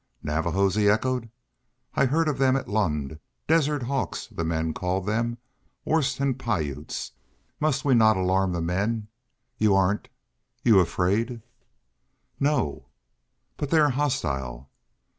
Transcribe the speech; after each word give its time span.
"Navajos!" 0.23 0.73
he 0.73 0.89
echoed. 0.89 1.29
"I 1.93 2.05
heard 2.05 2.27
of 2.27 2.39
them 2.39 2.55
at 2.55 2.67
Lund; 2.67 3.19
'desert 3.47 3.83
hawks' 3.83 4.25
the 4.25 4.43
men 4.43 4.73
called 4.73 5.05
them, 5.05 5.37
worse 5.85 6.15
than 6.15 6.33
Piutes. 6.33 7.11
Must 7.59 7.85
we 7.85 7.93
not 7.93 8.17
alarm 8.17 8.51
the 8.51 8.61
men? 8.63 9.09
You 9.59 9.75
aren't 9.75 10.07
you 10.63 10.79
afraid? 10.79 11.43
"No." 12.39 12.87
"But 13.57 13.69
they 13.69 13.77
are 13.77 13.91
hostile." 13.91 14.71